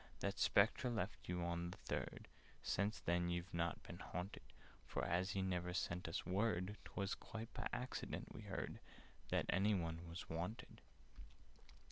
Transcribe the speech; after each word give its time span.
"That 0.21 0.39
Spectre 0.39 0.89
left 0.89 1.29
you 1.29 1.43
on 1.43 1.69
the 1.69 1.77
Third— 1.77 2.27
Since 2.63 3.01
then 3.01 3.29
you've 3.29 3.53
not 3.53 3.83
been 3.83 3.99
haunted: 3.99 4.41
For, 4.83 5.05
as 5.05 5.33
he 5.33 5.43
never 5.43 5.75
sent 5.75 6.07
us 6.07 6.25
word, 6.25 6.75
'Twas 6.85 7.13
quite 7.13 7.53
by 7.53 7.67
accident 7.71 8.29
we 8.33 8.41
heard 8.41 8.79
That 9.29 9.45
any 9.49 9.75
one 9.75 10.09
was 10.09 10.27
wanted. 10.27 10.81